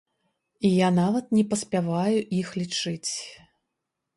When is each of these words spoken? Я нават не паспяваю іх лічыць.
Я 0.69 0.87
нават 0.99 1.25
не 1.39 1.43
паспяваю 1.51 2.17
іх 2.41 2.47
лічыць. 2.63 3.11